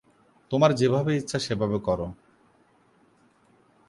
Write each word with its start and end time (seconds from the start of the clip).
তোমার 0.51 0.71
যেভাবে 0.75 1.11
ইচ্ছা 1.15 1.39
সেভাবে 1.39 1.77
কর। 1.79 1.99